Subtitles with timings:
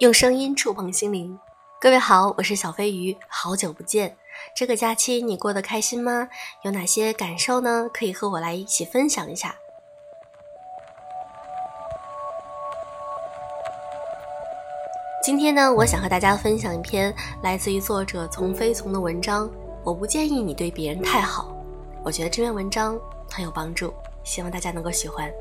[0.00, 1.38] 用声音触碰心灵，
[1.80, 4.14] 各位好，我是小飞鱼，好久不见。
[4.54, 6.28] 这个假期你过得开心吗？
[6.60, 7.88] 有哪些感受呢？
[7.94, 9.56] 可以和我来一起分享一下。
[15.24, 19.50] 今天呢，我想和大家分享一篇来自于作者从飞从的文章。
[19.82, 21.56] 我不建议你对别人太好，
[22.04, 23.00] 我觉得这篇文章
[23.30, 23.94] 很有帮助，
[24.24, 25.32] 希望大家能够喜欢。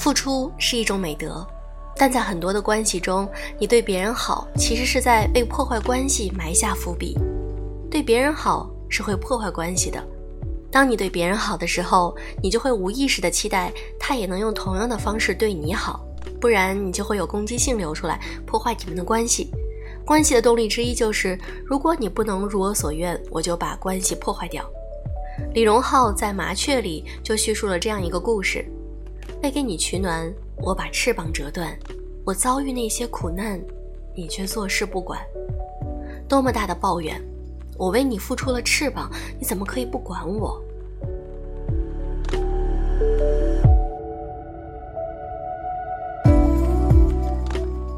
[0.00, 1.46] 付出是一种美德，
[1.94, 3.28] 但在很多的关系中，
[3.58, 7.18] 你对别人好，其实是在为破坏关系埋下伏笔。
[7.90, 10.02] 对别人好是会破坏关系的。
[10.72, 16.02] 当你对别人好的时候，你就会无意识的期待他也能用同样的方式对你好，
[16.40, 19.50] 不然你就会有攻击性流出来，破坏你们的关系。
[20.06, 24.64] 关系的动力之一就是，如果你不能如我所愿，我就把关系破坏掉。
[25.52, 28.64] 李荣浩在《麻雀》里就叙述了这样一个故事。
[29.42, 31.70] 为给你取暖，我把翅膀折断；
[32.24, 33.58] 我遭遇那些苦难，
[34.14, 35.18] 你却坐视不管。
[36.28, 37.18] 多么大的抱怨！
[37.78, 40.62] 我为你付出了翅膀，你怎么可以不管我？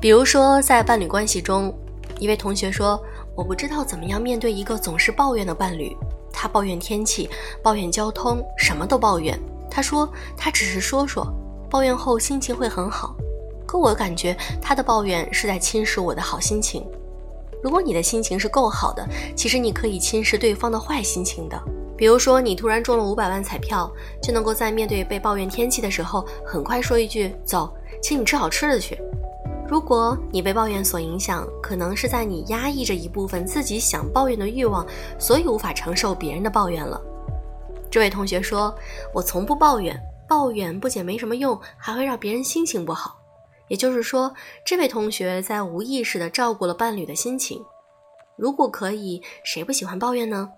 [0.00, 1.74] 比如说，在伴侣关系中，
[2.20, 3.02] 一位同学说
[3.34, 5.96] ：“我不知道怎么样面对一个总是抱怨的伴侣。
[6.32, 7.28] 他抱怨天气，
[7.60, 9.36] 抱怨交通，什么都抱怨。”
[9.74, 10.08] 他说
[10.38, 11.26] ：“他只是说说，
[11.68, 13.16] 抱怨后心情会很好。
[13.66, 16.86] 可我感觉他的抱怨是在侵蚀我的好心情。
[17.60, 21.60] 如果你的心情是够好的，其实你可以侵蚀对方的坏心情的。
[21.96, 23.90] 比如说，你突然中了五百万彩票，
[24.22, 28.96] 就能够在面对被抱怨天气的时候，很快说一句：‘走，请你吃好吃的去。’
[29.68, 34.86] 如果你被抱怨所影响，可能是在你压抑着一部分自己想抱怨的欲望，
[35.18, 37.00] 所以无法承受别人的抱怨了。”
[37.94, 38.74] 这位同学说
[39.14, 43.16] ：“我从不抱怨，抱怨不仅没什么用，还会让别人心情不好。”
[43.70, 47.64] 也就是说，这位同学在无意识地照顾了伴侣的心情。
[48.34, 50.50] 如果可以，谁不喜欢抱怨呢？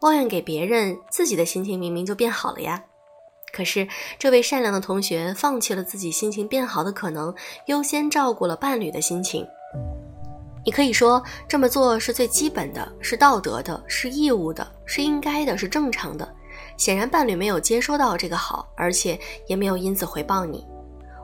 [0.00, 2.82] 抱怨给别人，自己的心情明明就变好了呀。
[3.52, 3.86] 可是，
[4.18, 7.32] 这位善良的同学放弃了自己心情变好的可能，
[7.66, 9.46] 优先照顾了伴侣的心情。
[10.64, 16.28] 你可以说这么做是最基本的，是道德的，是义务的，是应该的，是正常的。
[16.80, 20.66] 显然，伴侣没有接收到这个好，而且也没有因此回报你。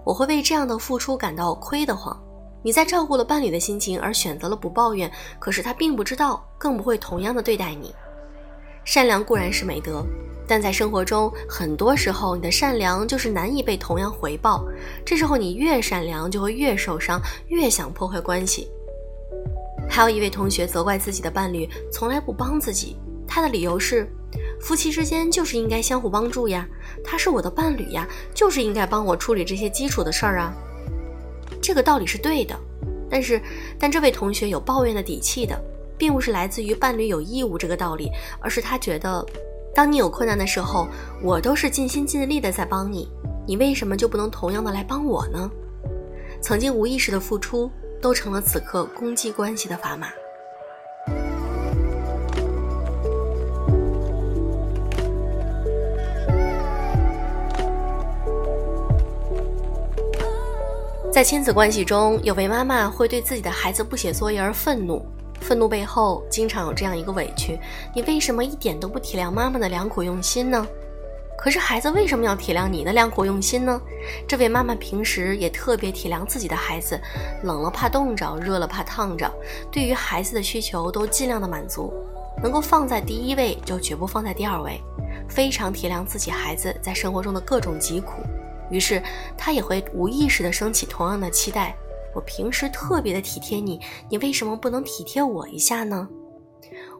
[0.04, 2.14] 我会为这样的付出感到亏得慌。
[2.62, 7.94] 你在照顾了伴侣的心情而选择了不抱怨，可是他并不知道，更不会同样的对待你。
[8.84, 10.04] 善良固然是美德，
[10.46, 14.62] 但在生活中，很多时候你的善良就是难以被同样回报。
[15.06, 17.18] 这时候你越善良，就会越受伤，
[17.48, 18.70] 越想破坏关系。
[19.88, 24.06] 还有一位同学责怪自己的伴侣从来不帮自己，他的理由是。
[24.60, 26.66] 夫妻之间就是应该相互帮助呀，
[27.04, 30.52] 他是我的伴侣呀，就是应该帮我处理这些基础的事儿啊。
[31.62, 32.58] 这个道理是对的，
[33.10, 33.40] 但是，
[33.78, 35.60] 但这位同学有抱怨的底气的，
[35.96, 39.24] 并不是来自于伴侣有义务这个道理，而是他觉得，
[39.74, 40.88] 当你有困难的时候，
[41.22, 43.08] 我都是尽心尽力的在帮你，
[43.46, 45.50] 你为什么就不能同样的来帮我呢？
[46.40, 50.08] 曾经无意识的付出，都成了此刻攻击关系的砝码。
[61.16, 65.03] 在亲子关系中，有位妈妈会对自己的孩子不写作业而愤怒，
[65.41, 67.59] 愤怒背后经常有这样一个委屈：
[67.94, 70.66] 你为什么一点都不体谅妈妈的良苦用心呢？
[71.38, 73.81] 可是孩子为什么要体谅你的良苦用心呢？
[74.28, 77.00] 这位妈妈平时也特别体谅自己的孩子，
[77.43, 79.27] 冷了怕冻着，热了怕烫着，
[79.72, 81.94] 对于孩子的需求都尽量的满足，
[82.43, 84.78] 能够放在第一位就绝不放在第二位，
[85.31, 88.21] 非常体谅自己孩子在生活中的各种疾苦。
[88.71, 89.03] 于是，
[89.37, 91.77] 他也会无意识地升起同样的期待。
[92.15, 96.09] 我平时特别的体贴你，你为什么不能体贴我一下呢？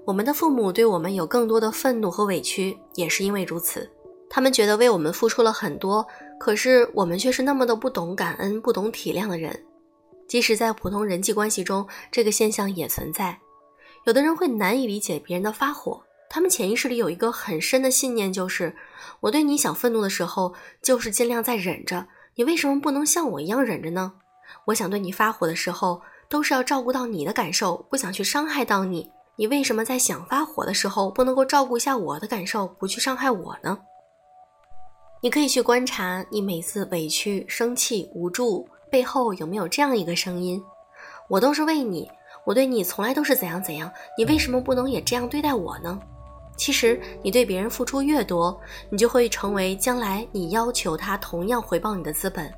[0.05, 3.91] 我们的父母对我们有更多的愤怒和委屈，也是因为如此。
[4.29, 6.07] 他们觉得为我们付出了很多，
[6.39, 9.59] 可是我们却是那么的不懂感恩、不懂体谅的人。
[10.29, 13.39] 即使在普通人际关系中，这个现象也存在。
[14.05, 16.03] 有的人会难以理解别人的发火。
[16.29, 18.77] 他们潜意识里有一个很深的信念，就是
[19.21, 22.07] 我对你想愤怒的时候，就是尽量在忍着。
[22.35, 24.13] 你为什么不能像我一样忍着呢？
[24.67, 29.11] 我想对你发火的时候，都是要照顾到你的感受，不想去伤害到你。
[29.37, 33.79] 你为什么在想发火的时候，不能够照顾一下我的感受，不去伤害我呢？
[35.23, 40.63] 你可以去观察，你每次委屈、生气、无助背后有没有这样一个声音：
[41.29, 42.11] 我都是为你，
[42.45, 45.99] 我对你从来都是怎样怎样，你为什么不能也这样对待我呢？
[46.57, 48.59] 其实，你对别人付出越多，
[48.89, 52.53] 你就会成为将来你要求他同样回报你的资本。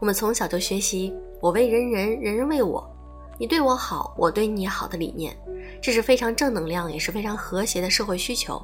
[0.00, 2.84] 我们从小就学习“我为人人，人人为我”，
[3.38, 5.36] 你对我好，我对你好的理念，
[5.82, 8.60] 这是非常正能量，也是非常和谐的社会需求。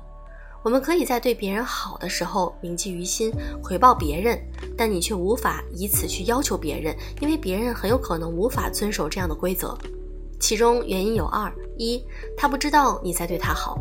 [0.63, 4.39] 我们可以在对别人好的时候铭记于心，回报别人，
[4.77, 9.77] 但你却无法以此去要求别人，因为别人很有可能无法遵守这样的规则。
[10.39, 12.03] 其中原因有二：一，
[12.37, 13.79] 他不知道你在对他好，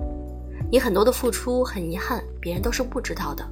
[0.71, 3.43] 你很多的付出很遗憾，别人都是不知道的。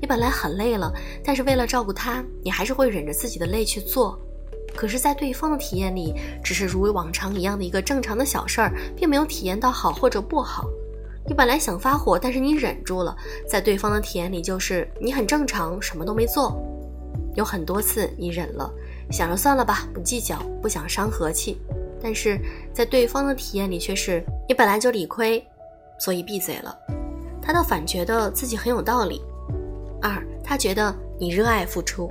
[0.00, 0.92] 你本来很累了，
[1.24, 4.18] 但是为了照顾他，你还是会忍着自己的累去做。
[4.74, 10.66] 可是，在对方的体验里，只是如往常一样的一个正常的小事儿，并没有体验到好或者不好。
[11.26, 13.16] 你本来想发火，但是你忍住了，
[13.48, 16.62] 在对方的体验里，就是你很正常，什么都没做。
[17.34, 18.70] 有很多次你忍了，
[19.10, 21.58] 想着算了吧，不计较，不想伤和气，
[22.02, 22.38] 但是
[22.72, 25.42] 在对方的体验里，却是你本来就理亏，
[25.98, 26.76] 所以闭嘴了。
[27.42, 29.22] 他倒反觉得自己很有道理。
[30.02, 32.10] 二，他觉得你热爱付出，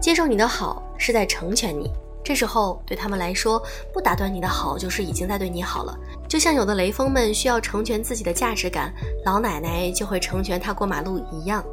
[0.00, 1.90] 接受你的好是在成全你。
[2.22, 3.60] 这时候对他们来说，
[3.92, 5.98] 不打断你的好就是已经在对你好了。
[6.28, 11.64] 就像有的雷锋们需要成全自己的价值感，老奶奶就会成全他过马路一样。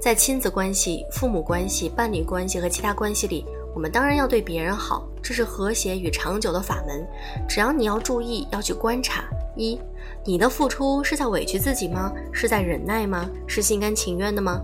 [0.00, 3.44] 在亲子关系、父母关系、伴侣关系和其他关系里，
[3.74, 7.06] 我们当然要对别人好，这是和谐与长久的法门。
[7.46, 9.24] 只要你要注意，要去观察：
[9.56, 9.80] 一，
[10.24, 12.12] 你的付出是在委屈自己吗？
[12.32, 13.28] 是在忍耐吗？
[13.46, 14.60] 是心甘情愿的吗？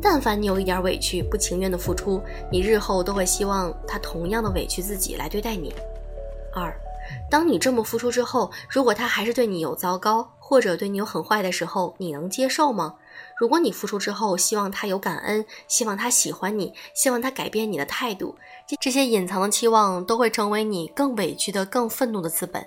[0.00, 2.20] 但凡你有一点委屈、不情愿的付出，
[2.50, 5.72] 你日后都会希望他同样的委屈自己来对待你。
[6.52, 6.74] 二，
[7.30, 12.96] 当你这么付出之后，如果他还是对你有糟糕，或者对你有很坏的时候，你能接受吗？
[13.38, 18.34] 如果你付出之后，希望他有感恩，希望他喜欢你，希望他改变你的态度，
[18.66, 22.66] 这这些隐藏的期望都会成为你更委屈的、更愤怒的资本。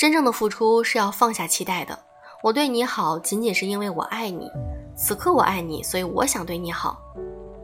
[0.00, 1.98] 真正的付出是要放下期待的。
[2.42, 4.50] 我对你好，仅仅是因为我爱你。
[4.96, 6.98] 此刻我爱你，所以我想对你好。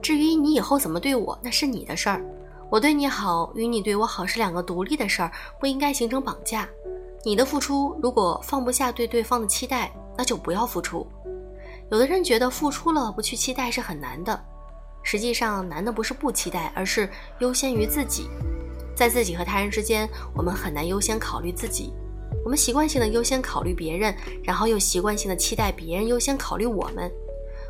[0.02, 2.22] 至于你以后怎么对我，那是你的事儿。
[2.68, 6.68] 我对你好与你对我好是两个独立的事儿，不应该形成绑架。
[7.24, 11.06] 你的付出如果放不下对对方的期待，那就不要付出。
[11.90, 14.38] 有的人觉得付出了不去期待是很难的，
[15.02, 18.28] 实际上难的不是不期待，而是优先于自己。
[18.94, 21.94] 在自己和他人之间，我们很难优先考虑自己。
[22.46, 24.14] 我们习惯性的优先考虑别人，
[24.44, 27.10] 然后又习惯性的期待别人优先考虑我们。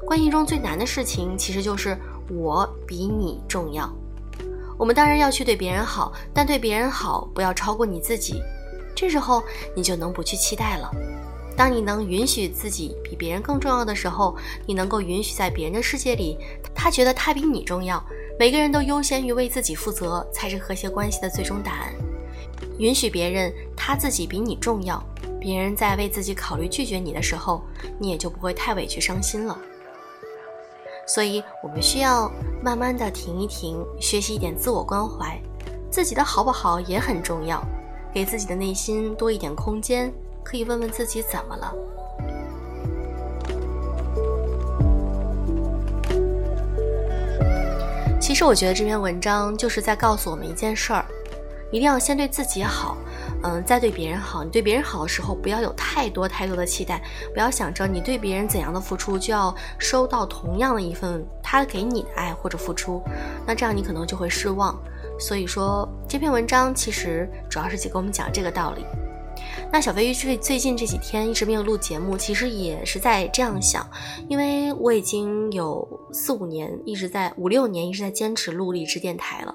[0.04, 1.96] 关系中最难的事情，其实就是
[2.28, 3.90] 我比你重要。
[4.76, 8.34] 我们当然要去对别人好，但对别人好不要超过你自己。
[8.94, 9.42] 这时候
[9.74, 10.90] 你就能不去期待了。
[11.56, 14.36] 当你能允许自己比别人更重要的时候，
[14.66, 16.36] 你能够允许在别人的世界里，
[16.74, 18.04] 他觉得他比你重要。
[18.38, 21.94] 每个人都优先于为自己负责，才是和谐关系的最终答案。
[22.78, 23.50] 允许别人
[23.86, 25.00] 他自己比你重要，
[25.38, 27.62] 别人在为自己考虑拒绝你的时候，
[28.00, 29.56] 你也就不会太委屈伤心了。
[31.06, 32.28] 所以，我们需要
[32.60, 35.40] 慢慢的停一停，学习一点自我关怀，
[35.88, 37.62] 自己的好不好也很重要，
[38.12, 40.12] 给自己的内心多一点空间，
[40.42, 41.72] 可以问问自己怎么了。
[48.20, 51.06] 其实，我觉得这篇文章就是在告诉我们一件事儿。
[51.72, 52.96] 一定要先对自己好，
[53.46, 54.42] 嗯，在对别人好。
[54.42, 57.00] 你对别人好的时候，不要有太多太多的期待，
[57.32, 63.00] 不要想着你对别人怎样的付出，就要收到同样的一份他给你的爱或者付出，
[63.46, 64.76] 那这样你可能就会失望。
[65.16, 68.84] 所以说，这篇文章其实主要是给我们讲这个道理。
[69.70, 73.88] 那小飞鱼最最近这几天一直没有录节目，其实也是在这样想，
[74.28, 79.54] 因为我已经有四五年一直在五六年一直在坚持录励志电台了，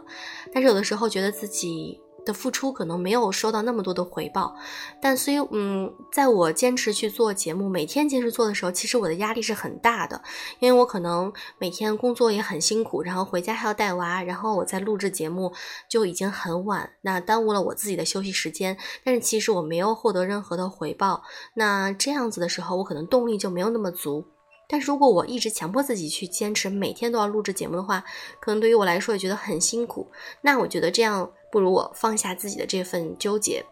[0.54, 2.00] 但是有的时候觉得自己。
[2.26, 4.56] 的付出可能没有收到那么多的回报，
[5.02, 10.22] 但所以嗯，在我坚持去做节目，每天坚持做的时候，其实我的压力是很大的，
[10.60, 15.52] 因为我可能每天工作也很辛苦，然后回家还要带娃，然后我在录制节目
[15.90, 21.24] 就已经很晚，那耽误了我自己的休息时间，但是其实我没有获得任何的回报，
[21.56, 24.26] 那这样子的时候，我可能动力就没有那么足。
[24.72, 28.06] 但是如果我一直强迫自己去坚持，每天都要录制节目的话，
[28.40, 30.08] 可能对于我来说也觉得很辛苦。
[30.40, 33.66] 那我觉得这样不如我放下自己的这份纠结，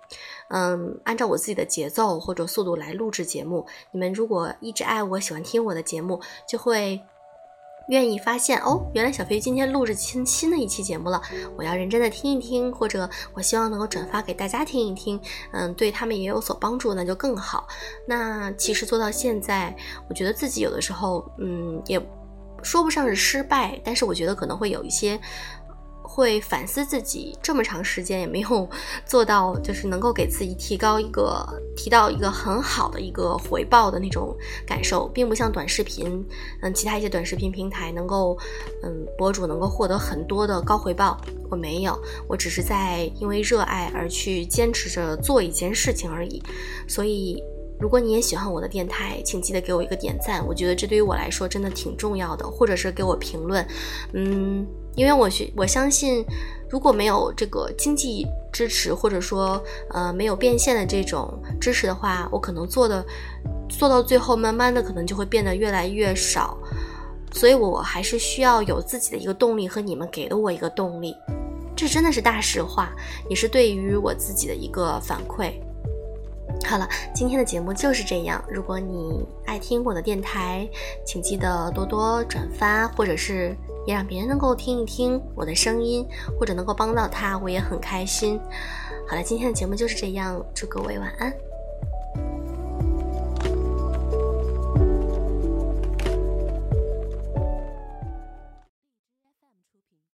[0.49, 3.65] 嗯，按照我自己的节奏或者速度来录制节目。
[3.93, 6.99] 你们如果一直爱我，喜欢听我的节目，就会。
[7.89, 11.21] 愿意发现哦，原来小飞今天录制新新的一期节目了，
[11.57, 15.19] 我要认真的听一听，或者我希望能够转发给大家听一听，
[15.51, 17.67] 嗯，对他们也有所帮助，那就更好。
[18.07, 19.75] 那其实做到现在，
[20.07, 21.99] 我觉得自己有的时候，嗯，也
[22.61, 25.19] 说不上是失败，但是我觉得可能会有一些。
[26.11, 28.67] 会反思自己这么长时间也没有
[29.05, 31.47] 做到，就是能够给自己提高一个
[31.77, 34.35] 提到一个很好的一个回报的那种
[34.65, 36.25] 感受，并不像短视频，
[36.61, 38.35] 嗯，其他一些短视频平台能够，
[38.81, 41.15] 嗯，博主能够获得很多的高回报，
[41.47, 41.97] 我没有，
[42.27, 46.41] 我只是在因为热爱而去坚持着做一件事情而已。
[46.87, 47.41] 所以，
[47.79, 53.65] 如果你也喜欢我的电台，请记得给我一个点赞，我觉得这对于我来说真的挺重要的，或者是给我评论，
[54.13, 54.67] 嗯。
[54.95, 56.25] 因为我学我相信，
[56.69, 63.05] 如果没有这个经济支持，或者说呃没有变现的这种支持的话，我可能做的
[63.69, 66.57] 做到最后，慢慢的可能就会变得越来越少。
[67.31, 71.15] 所以我还是需要有自己的一个动力和你们给了我一个动力，
[71.75, 72.91] 这真的是大实话，
[73.29, 75.53] 也是对于我自己的一个反馈。
[76.65, 78.43] 好了，今天的节目就是这样。
[78.47, 80.69] 如果你爱听我的电台，
[81.05, 83.55] 请记得多多转发，或者是。
[83.87, 86.05] 也让别人能够听一听我的声音，
[86.37, 88.39] 或者能够帮到他，我也很开心。
[89.07, 91.33] 好了，今天的节目就是这样，祝各位晚安。